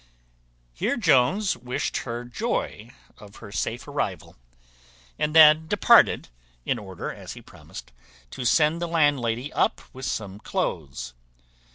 Here 0.73 0.97
Jones 0.97 1.55
wished 1.55 1.97
her 1.97 2.25
joy 2.25 2.89
of 3.19 3.35
her 3.35 3.51
safe 3.51 3.87
arrival, 3.87 4.35
and 5.19 5.35
then 5.35 5.67
departed, 5.67 6.29
in 6.65 6.79
order, 6.79 7.13
as 7.13 7.33
he 7.33 7.41
promised, 7.43 7.91
to 8.31 8.43
send 8.43 8.81
the 8.81 8.87
landlady 8.87 9.53
up 9.53 9.79
with 9.93 10.05
some 10.07 10.39
cloaths. 10.39 11.13